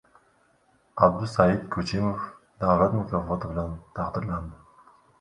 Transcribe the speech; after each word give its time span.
Abdusaid 1.07 1.69
Ko‘chimov 1.77 2.25
davlat 2.65 2.99
mukofoti 3.01 3.55
bilan 3.55 3.81
taqdirlandi 4.01 4.95